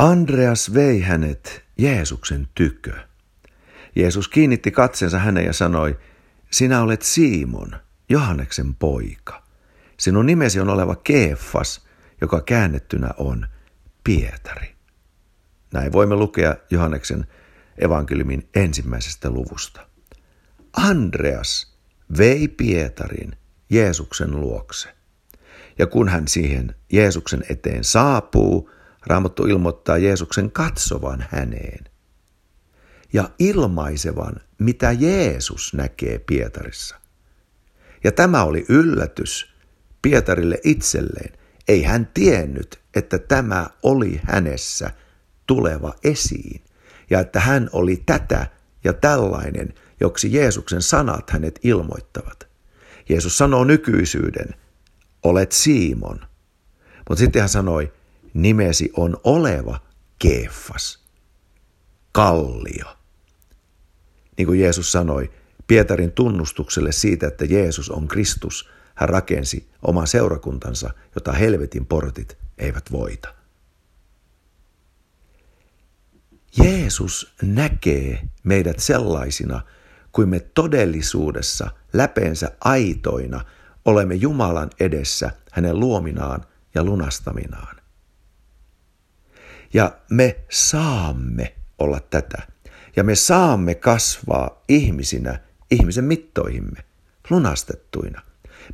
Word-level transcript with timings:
Andreas 0.00 0.74
vei 0.74 1.00
hänet 1.00 1.64
Jeesuksen 1.78 2.48
tykö. 2.54 2.92
Jeesus 3.96 4.28
kiinnitti 4.28 4.70
katsensa 4.70 5.18
häneen 5.18 5.46
ja 5.46 5.52
sanoi, 5.52 5.98
sinä 6.50 6.82
olet 6.82 7.02
Simon, 7.02 7.76
Johanneksen 8.08 8.74
poika. 8.74 9.42
Sinun 9.98 10.26
nimesi 10.26 10.60
on 10.60 10.68
oleva 10.68 10.96
Keefas, 10.96 11.86
joka 12.20 12.40
käännettynä 12.40 13.10
on 13.18 13.46
Pietari. 14.04 14.74
Näin 15.72 15.92
voimme 15.92 16.16
lukea 16.16 16.56
Johanneksen 16.70 17.26
evankeliumin 17.78 18.48
ensimmäisestä 18.54 19.30
luvusta. 19.30 19.86
Andreas 20.72 21.76
vei 22.18 22.48
Pietarin 22.48 23.36
Jeesuksen 23.70 24.40
luokse. 24.40 24.88
Ja 25.78 25.86
kun 25.86 26.08
hän 26.08 26.28
siihen 26.28 26.74
Jeesuksen 26.92 27.44
eteen 27.48 27.84
saapuu, 27.84 28.70
Raamattu 29.06 29.46
ilmoittaa 29.46 29.98
Jeesuksen 29.98 30.50
katsovan 30.50 31.26
häneen 31.30 31.84
ja 33.12 33.30
ilmaisevan, 33.38 34.34
mitä 34.58 34.92
Jeesus 34.92 35.74
näkee 35.74 36.18
Pietarissa. 36.18 36.96
Ja 38.04 38.12
tämä 38.12 38.44
oli 38.44 38.64
yllätys 38.68 39.54
Pietarille 40.02 40.58
itselleen. 40.64 41.38
Ei 41.68 41.82
hän 41.82 42.10
tiennyt, 42.14 42.80
että 42.94 43.18
tämä 43.18 43.66
oli 43.82 44.20
hänessä 44.24 44.90
tuleva 45.46 45.94
esiin 46.04 46.64
ja 47.10 47.20
että 47.20 47.40
hän 47.40 47.70
oli 47.72 48.02
tätä 48.06 48.46
ja 48.84 48.92
tällainen, 48.92 49.74
joksi 50.00 50.32
Jeesuksen 50.32 50.82
sanat 50.82 51.30
hänet 51.30 51.60
ilmoittavat. 51.62 52.48
Jeesus 53.08 53.38
sanoo 53.38 53.64
nykyisyyden, 53.64 54.54
olet 55.22 55.52
Siimon. 55.52 56.20
Mutta 57.08 57.20
sitten 57.20 57.42
hän 57.42 57.48
sanoi, 57.48 57.92
nimesi 58.34 58.90
on 58.96 59.16
oleva 59.24 59.80
Keefas, 60.18 61.04
kallio. 62.12 62.96
Niin 64.36 64.46
kuin 64.46 64.60
Jeesus 64.60 64.92
sanoi, 64.92 65.30
Pietarin 65.66 66.12
tunnustukselle 66.12 66.92
siitä, 66.92 67.26
että 67.26 67.44
Jeesus 67.44 67.90
on 67.90 68.08
Kristus, 68.08 68.70
hän 68.94 69.08
rakensi 69.08 69.70
oman 69.82 70.06
seurakuntansa, 70.06 70.90
jota 71.14 71.32
helvetin 71.32 71.86
portit 71.86 72.38
eivät 72.58 72.92
voita. 72.92 73.34
Jeesus 76.56 77.34
näkee 77.42 78.28
meidät 78.44 78.78
sellaisina 78.78 79.60
kuin 80.12 80.28
me 80.28 80.40
todellisuudessa 80.40 81.70
läpeensä 81.92 82.52
aitoina 82.60 83.44
olemme 83.84 84.14
Jumalan 84.14 84.70
edessä 84.80 85.30
hänen 85.52 85.80
luominaan 85.80 86.44
ja 86.74 86.84
lunastaminaan. 86.84 87.79
Ja 89.74 89.98
me 90.10 90.44
saamme 90.50 91.54
olla 91.78 92.00
tätä. 92.00 92.42
Ja 92.96 93.04
me 93.04 93.14
saamme 93.14 93.74
kasvaa 93.74 94.62
ihmisinä 94.68 95.40
ihmisen 95.70 96.04
mittoihimme, 96.04 96.84
lunastettuina. 97.30 98.22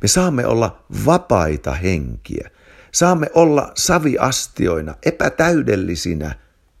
Me 0.01 0.07
saamme 0.07 0.45
olla 0.45 0.83
vapaita 1.05 1.73
henkiä. 1.73 2.49
Saamme 2.91 3.29
olla 3.33 3.71
saviastioina, 3.75 4.95
epätäydellisinä, 5.05 6.35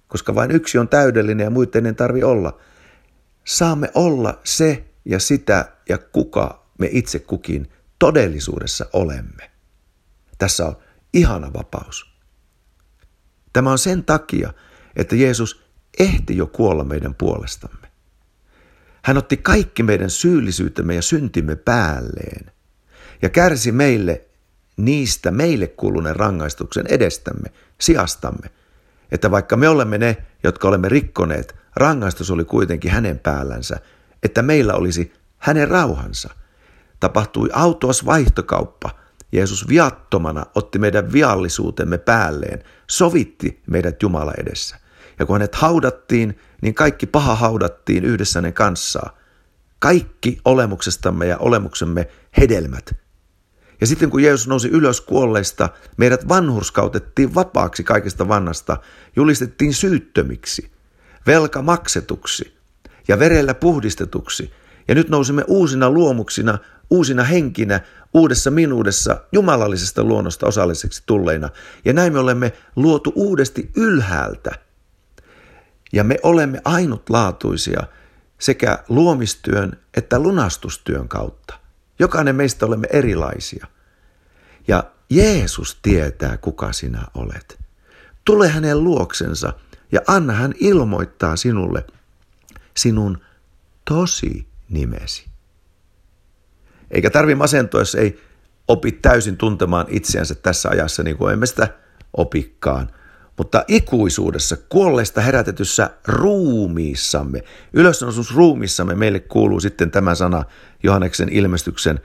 koska 0.07 0.35
vain 0.35 0.51
yksi 0.51 0.77
on 0.77 0.89
täydellinen 0.89 1.43
ja 1.43 1.49
muiden 1.49 1.85
ei 1.85 1.93
tarvi 1.93 2.23
olla. 2.23 2.59
Saamme 3.45 3.91
olla 3.93 4.39
se 4.43 4.85
ja 5.05 5.19
sitä 5.19 5.71
ja 5.89 5.97
kuka 5.97 6.67
me 6.79 6.89
itse 6.91 7.19
kukin 7.19 7.71
todellisuudessa 7.99 8.85
olemme. 8.93 9.51
Tässä 10.37 10.65
on 10.65 10.77
ihana 11.13 11.53
vapaus. 11.53 12.16
Tämä 13.53 13.71
on 13.71 13.77
sen 13.77 14.03
takia, 14.03 14.53
että 14.95 15.15
Jeesus 15.15 15.63
ehti 15.99 16.37
jo 16.37 16.47
kuolla 16.47 16.83
meidän 16.83 17.15
puolestamme. 17.15 17.87
Hän 19.03 19.17
otti 19.17 19.37
kaikki 19.37 19.83
meidän 19.83 20.09
syyllisyytemme 20.09 20.95
ja 20.95 21.01
syntimme 21.01 21.55
päälleen 21.55 22.51
ja 23.21 23.29
kärsi 23.29 23.71
meille 23.71 24.27
niistä 24.77 25.31
meille 25.31 25.67
kuuluneen 25.67 26.15
rangaistuksen 26.15 26.85
edestämme, 26.89 27.49
sijastamme, 27.81 28.49
että 29.11 29.31
vaikka 29.31 29.57
me 29.57 29.69
olemme 29.69 29.97
ne, 29.97 30.17
jotka 30.43 30.67
olemme 30.67 30.89
rikkoneet, 30.89 31.55
rangaistus 31.75 32.31
oli 32.31 32.45
kuitenkin 32.45 32.91
hänen 32.91 33.19
päällänsä, 33.19 33.79
että 34.23 34.41
meillä 34.41 34.73
olisi 34.73 35.13
hänen 35.37 35.67
rauhansa. 35.67 36.29
Tapahtui 36.99 37.49
autuas 37.53 38.05
vaihtokauppa. 38.05 38.89
Jeesus 39.31 39.67
viattomana 39.67 40.45
otti 40.55 40.79
meidän 40.79 41.11
viallisuutemme 41.13 41.97
päälleen, 41.97 42.63
sovitti 42.89 43.61
meidät 43.67 44.03
Jumala 44.03 44.33
edessä. 44.37 44.77
Ja 45.19 45.25
kun 45.25 45.35
hänet 45.35 45.55
haudattiin, 45.55 46.39
niin 46.61 46.73
kaikki 46.73 47.05
paha 47.05 47.35
haudattiin 47.35 48.05
yhdessä 48.05 48.39
hänen 48.39 48.53
kanssaan. 48.53 49.11
Kaikki 49.79 50.39
olemuksestamme 50.45 51.27
ja 51.27 51.37
olemuksemme 51.37 52.07
hedelmät. 52.37 52.95
Ja 53.81 53.87
sitten 53.87 54.09
kun 54.09 54.23
Jeesus 54.23 54.47
nousi 54.47 54.67
ylös 54.67 55.01
kuolleista, 55.01 55.69
meidät 55.97 56.27
vanhurskautettiin 56.27 57.35
vapaaksi 57.35 57.83
kaikesta 57.83 58.27
vannasta, 58.27 58.77
julistettiin 59.15 59.73
syyttömiksi, 59.73 60.71
velka 61.27 61.61
maksetuksi 61.61 62.57
ja 63.07 63.19
verellä 63.19 63.53
puhdistetuksi. 63.53 64.51
Ja 64.87 64.95
nyt 64.95 65.09
nousimme 65.09 65.43
uusina 65.47 65.89
luomuksina, 65.89 66.57
uusina 66.89 67.23
henkinä, 67.23 67.79
uudessa 68.13 68.51
minuudessa, 68.51 69.21
jumalallisesta 69.31 70.03
luonnosta 70.03 70.47
osalliseksi 70.47 71.03
tulleina. 71.05 71.49
Ja 71.85 71.93
näin 71.93 72.13
me 72.13 72.19
olemme 72.19 72.53
luotu 72.75 73.11
uudesti 73.15 73.71
ylhäältä– 73.75 74.51
ja 75.93 76.03
me 76.03 76.17
olemme 76.23 76.61
ainutlaatuisia 76.65 77.83
sekä 78.39 78.83
luomistyön 78.89 79.79
että 79.97 80.19
lunastustyön 80.19 81.07
kautta. 81.07 81.59
Jokainen 81.99 82.35
meistä 82.35 82.65
olemme 82.65 82.87
erilaisia. 82.91 83.67
Ja 84.67 84.83
Jeesus 85.09 85.79
tietää, 85.81 86.37
kuka 86.37 86.73
sinä 86.73 87.03
olet. 87.13 87.59
Tule 88.25 88.47
hänen 88.47 88.83
luoksensa 88.83 89.53
ja 89.91 90.01
anna 90.07 90.33
hän 90.33 90.53
ilmoittaa 90.59 91.35
sinulle 91.35 91.85
sinun 92.77 93.17
tosi 93.85 94.47
nimesi. 94.69 95.25
Eikä 96.91 97.09
tarvi 97.09 97.35
masentua, 97.35 97.81
jos 97.81 97.95
ei 97.95 98.21
opi 98.67 98.91
täysin 98.91 99.37
tuntemaan 99.37 99.85
itseänsä 99.89 100.35
tässä 100.35 100.69
ajassa, 100.69 101.03
niin 101.03 101.17
kuin 101.17 101.33
emme 101.33 101.45
sitä 101.45 101.67
opikkaan– 102.13 102.89
mutta 103.37 103.63
ikuisuudessa, 103.67 104.57
kuolleista 104.69 105.21
herätetyssä 105.21 105.89
ruumiissamme, 106.07 107.43
ylösnousus 107.73 108.35
ruumiissamme 108.35 108.95
meille 108.95 109.19
kuuluu 109.19 109.59
sitten 109.59 109.91
tämä 109.91 110.15
sana 110.15 110.43
Johanneksen 110.83 111.29
ilmestyksen 111.29 111.99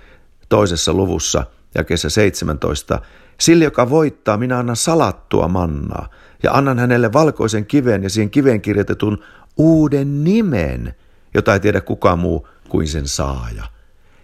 toisessa 0.49 0.93
luvussa, 0.93 1.45
jakeessa 1.75 2.11
17. 2.11 3.01
Sille, 3.41 3.65
joka 3.65 3.91
voittaa, 3.91 4.37
minä 4.37 4.59
annan 4.59 4.77
salattua 4.77 5.49
mannaa 5.49 6.09
ja 6.43 6.53
annan 6.53 6.79
hänelle 6.79 7.13
valkoisen 7.13 7.67
kiven 7.67 8.03
ja 8.03 8.11
siihen 8.11 8.31
kiveen 8.31 8.61
kirjoitetun 8.61 9.25
uuden 9.57 10.25
nimen, 10.25 10.95
jota 11.35 11.53
ei 11.55 11.61
tiedä 11.61 11.81
kukaan 11.81 12.19
muu 12.19 12.49
kuin 12.69 12.89
sen 12.89 13.09
saaja. 13.09 13.65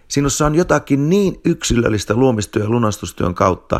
Sinussa 0.07 0.45
on 0.45 0.55
jotakin 0.55 1.09
niin 1.09 1.41
yksilöllistä 1.45 2.13
luomistyön 2.13 2.65
ja 2.65 2.69
lunastustyön 2.69 3.35
kautta, 3.35 3.79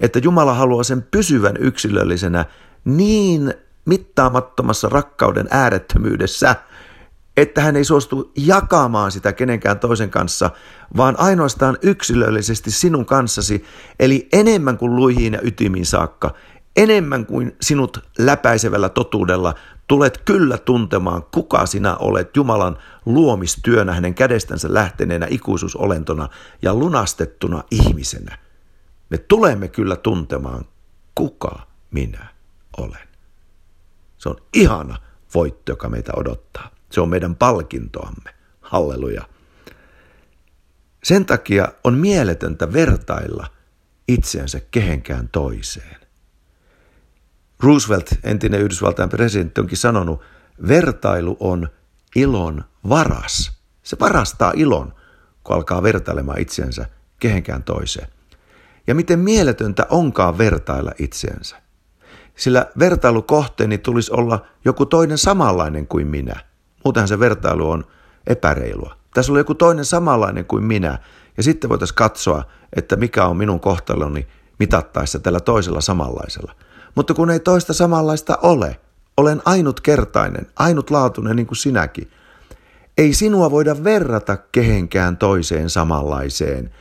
että 0.00 0.18
Jumala 0.18 0.54
haluaa 0.54 0.84
sen 0.84 1.02
pysyvän 1.02 1.56
yksilöllisenä 1.56 2.44
niin 2.84 3.54
mittaamattomassa 3.84 4.88
rakkauden 4.88 5.48
äärettömyydessä, 5.50 6.56
että 7.36 7.62
hän 7.62 7.76
ei 7.76 7.84
suostu 7.84 8.32
jakamaan 8.36 9.12
sitä 9.12 9.32
kenenkään 9.32 9.78
toisen 9.78 10.10
kanssa, 10.10 10.50
vaan 10.96 11.20
ainoastaan 11.20 11.78
yksilöllisesti 11.82 12.70
sinun 12.70 13.06
kanssasi, 13.06 13.64
eli 14.00 14.28
enemmän 14.32 14.78
kuin 14.78 14.96
luihin 14.96 15.32
ja 15.32 15.40
ytimiin 15.42 15.86
saakka, 15.86 16.34
enemmän 16.76 17.26
kuin 17.26 17.56
sinut 17.60 17.98
läpäisevällä 18.18 18.88
totuudella 18.88 19.54
tulet 19.88 20.18
kyllä 20.18 20.58
tuntemaan, 20.58 21.22
kuka 21.22 21.66
sinä 21.66 21.96
olet 21.96 22.36
Jumalan 22.36 22.78
luomistyönä 23.06 23.94
hänen 23.94 24.14
kädestänsä 24.14 24.74
lähteneenä 24.74 25.26
ikuisuusolentona 25.30 26.28
ja 26.62 26.74
lunastettuna 26.74 27.64
ihmisenä. 27.70 28.38
Me 29.10 29.18
tulemme 29.18 29.68
kyllä 29.68 29.96
tuntemaan, 29.96 30.64
kuka 31.14 31.66
minä 31.90 32.26
olen. 32.78 33.08
Se 34.18 34.28
on 34.28 34.36
ihana 34.54 34.98
voitto, 35.34 35.72
joka 35.72 35.88
meitä 35.88 36.12
odottaa. 36.16 36.70
Se 36.90 37.00
on 37.00 37.08
meidän 37.08 37.36
palkintoamme. 37.36 38.34
Halleluja. 38.60 39.22
Sen 41.04 41.26
takia 41.26 41.68
on 41.84 41.94
mieletöntä 41.94 42.72
vertailla 42.72 43.46
itseänsä 44.08 44.60
kehenkään 44.70 45.28
toiseen. 45.28 46.07
Roosevelt, 47.62 48.10
entinen 48.24 48.60
Yhdysvaltain 48.60 49.08
presidentti, 49.08 49.60
onkin 49.60 49.78
sanonut, 49.78 50.20
vertailu 50.68 51.36
on 51.40 51.68
ilon 52.16 52.64
varas. 52.88 53.52
Se 53.82 53.96
varastaa 54.00 54.52
ilon, 54.56 54.92
kun 55.44 55.56
alkaa 55.56 55.82
vertailemaan 55.82 56.40
itseänsä 56.40 56.86
kehenkään 57.20 57.62
toiseen. 57.62 58.08
Ja 58.86 58.94
miten 58.94 59.18
mieletöntä 59.18 59.86
onkaan 59.90 60.38
vertailla 60.38 60.92
itseänsä. 60.98 61.56
sillä 62.36 62.66
vertailukohteeni 62.78 63.78
tulisi 63.78 64.12
olla 64.12 64.46
joku 64.64 64.86
toinen 64.86 65.18
samanlainen 65.18 65.86
kuin 65.86 66.06
minä. 66.06 66.40
Muutenhan 66.84 67.08
se 67.08 67.20
vertailu 67.20 67.70
on 67.70 67.84
epäreilua. 68.26 68.96
Tässä 69.14 69.32
oli 69.32 69.40
joku 69.40 69.54
toinen 69.54 69.84
samanlainen 69.84 70.44
kuin 70.44 70.64
minä, 70.64 70.98
ja 71.36 71.42
sitten 71.42 71.70
voitaisiin 71.70 71.96
katsoa, 71.96 72.44
että 72.72 72.96
mikä 72.96 73.26
on 73.26 73.36
minun 73.36 73.60
kohtaloni 73.60 74.26
mitattaessa 74.58 75.18
tällä 75.18 75.40
toisella 75.40 75.80
samanlaisella. 75.80 76.54
Mutta 76.98 77.14
kun 77.14 77.30
ei 77.30 77.40
toista 77.40 77.72
samanlaista 77.72 78.38
ole, 78.42 78.80
olen 79.16 79.42
ainutkertainen, 79.44 80.46
ainutlaatuinen 80.56 81.36
niin 81.36 81.46
kuin 81.46 81.56
sinäkin. 81.56 82.10
Ei 82.98 83.14
sinua 83.14 83.50
voida 83.50 83.84
verrata 83.84 84.36
kehenkään 84.36 85.16
toiseen 85.16 85.70
samanlaiseen, 85.70 86.74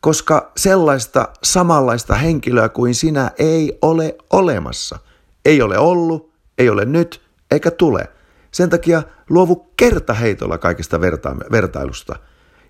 koska 0.00 0.52
sellaista 0.56 1.28
samanlaista 1.42 2.14
henkilöä 2.14 2.68
kuin 2.68 2.94
sinä 2.94 3.30
ei 3.38 3.78
ole 3.82 4.16
olemassa. 4.32 4.98
Ei 5.44 5.62
ole 5.62 5.78
ollut, 5.78 6.32
ei 6.58 6.68
ole 6.68 6.84
nyt, 6.84 7.22
eikä 7.50 7.70
tule. 7.70 8.10
Sen 8.52 8.70
takia 8.70 9.02
luovu 9.30 9.56
kertaheitolla 9.76 10.58
kaikesta 10.58 11.00
verta- 11.00 11.50
vertailusta 11.52 12.16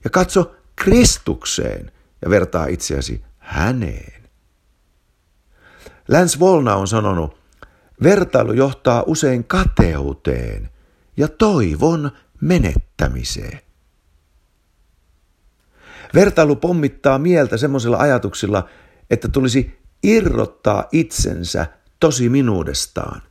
ja 0.05 0.11
katso 0.11 0.55
Kristukseen 0.77 1.93
ja 2.23 2.31
vertaa 2.31 2.67
itseäsi 2.67 3.25
häneen. 3.39 4.16
Lance 6.09 6.39
Volna 6.39 6.75
on 6.75 6.89
sanonut, 6.89 7.39
vertailu 8.03 8.53
johtaa 8.53 9.05
usein 9.07 9.45
kateuteen 9.45 10.71
ja 11.17 11.29
toivon 11.29 12.11
menettämiseen. 12.41 13.61
Vertailu 16.15 16.57
pommittaa 16.57 17.19
mieltä 17.19 17.57
semmoisilla 17.57 17.97
ajatuksilla, 17.97 18.69
että 19.11 19.29
tulisi 19.29 19.79
irrottaa 20.03 20.85
itsensä 20.93 21.67
tosi 22.01 22.29
minuudestaan, 22.29 23.23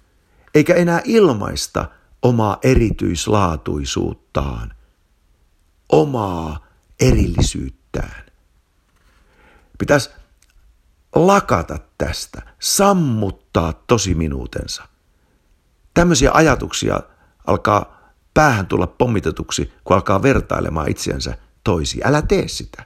eikä 0.55 0.73
enää 0.73 1.01
ilmaista 1.03 1.85
omaa 2.21 2.57
erityislaatuisuuttaan, 2.63 4.73
omaa 5.89 6.67
erillisyyttään. 6.99 8.25
Pitäisi 9.79 10.09
lakata 11.15 11.77
tästä, 11.97 12.41
sammuttaa 12.59 13.73
tosi 13.73 14.15
minuutensa. 14.15 14.83
Tämmöisiä 15.93 16.31
ajatuksia 16.33 16.99
alkaa 17.47 18.11
päähän 18.33 18.67
tulla 18.67 18.87
pommitetuksi, 18.87 19.73
kun 19.83 19.95
alkaa 19.95 20.23
vertailemaan 20.23 20.89
itseänsä 20.89 21.37
toisiin. 21.63 22.07
Älä 22.07 22.21
tee 22.21 22.47
sitä. 22.47 22.85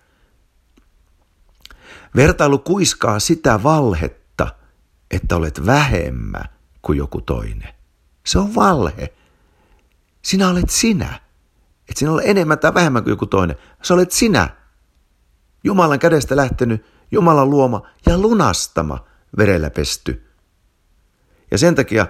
Vertailu 2.15 2.59
kuiskaa 2.59 3.19
sitä 3.19 3.63
valhetta, 3.63 4.47
että 5.11 5.35
olet 5.35 5.65
vähemmän 5.65 6.49
kuin 6.81 6.97
joku 6.97 7.21
toinen. 7.21 7.73
Se 8.25 8.39
on 8.39 8.55
valhe. 8.55 9.13
Sinä 10.21 10.49
olet 10.49 10.69
sinä. 10.69 11.19
Et 11.89 11.97
sinä 11.97 12.11
ole 12.11 12.21
enemmän 12.25 12.59
tai 12.59 12.73
vähemmän 12.73 13.03
kuin 13.03 13.11
joku 13.11 13.25
toinen. 13.25 13.55
Sä 13.81 13.93
olet 13.93 14.11
sinä. 14.11 14.49
Jumalan 15.63 15.99
kädestä 15.99 16.35
lähtenyt, 16.35 16.85
Jumalan 17.11 17.49
luoma 17.49 17.87
ja 18.05 18.17
lunastama 18.17 19.05
verellä 19.37 19.69
pesty. 19.69 20.25
Ja 21.51 21.57
sen 21.57 21.75
takia 21.75 22.07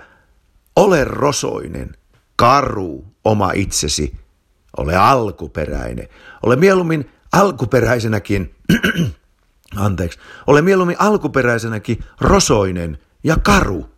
ole 0.75 1.04
rosoinen, 1.04 1.98
karu 2.36 3.06
oma 3.25 3.51
itsesi, 3.51 4.16
ole 4.78 4.96
alkuperäinen. 4.96 6.07
Ole 6.44 6.56
mieluummin 6.56 7.12
alkuperäisenäkin, 7.31 8.56
anteeksi, 9.75 10.19
ole 10.48 10.62
mieluummin 10.62 10.96
alkuperäisenäkin 11.00 12.04
rosoinen 12.22 12.98
ja 13.24 13.38
karu, 13.44 13.90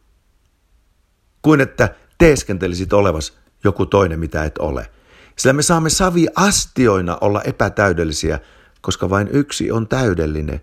kuin 1.41 1.61
että 1.61 1.95
teeskentelisit 2.17 2.93
olevas 2.93 3.37
joku 3.63 3.85
toinen, 3.85 4.19
mitä 4.19 4.43
et 4.43 4.57
ole. 4.57 4.91
Sillä 5.35 5.53
me 5.53 5.61
saamme 5.61 5.89
savi 5.89 6.27
astioina 6.35 7.17
olla 7.21 7.41
epätäydellisiä, 7.41 8.39
koska 8.81 9.09
vain 9.09 9.27
yksi 9.31 9.71
on 9.71 9.87
täydellinen, 9.87 10.61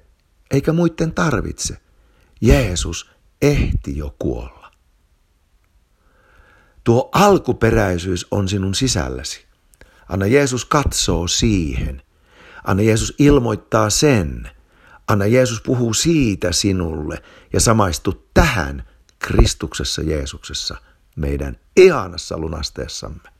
eikä 0.51 0.73
muiden 0.73 1.13
tarvitse. 1.13 1.77
Jeesus 2.41 3.11
ehti 3.43 3.97
jo 3.97 4.15
kuolla. 4.19 4.73
Tuo 6.85 7.09
alkuperäisyys 7.13 8.27
on 8.31 8.49
sinun 8.49 8.75
sisälläsi. 8.75 9.47
Anna 10.09 10.27
Jeesus 10.27 10.65
katsoo 10.65 11.29
siihen. 11.29 12.03
Anna 12.65 12.83
Jeesus 12.83 13.15
ilmoittaa 13.19 13.91
sen. 13.91 14.51
Anna 15.09 15.27
Jeesus 15.27 15.61
puhuu 15.63 15.95
siitä 15.95 16.53
sinulle 16.53 17.23
ja 17.53 17.61
samaistu 17.61 18.29
tähän 18.35 18.85
Kristuksessa 19.19 20.03
Jeesuksessa, 20.03 20.77
meidän 21.17 21.57
ihanassa 21.77 22.39
lunasteessamme. 22.39 23.38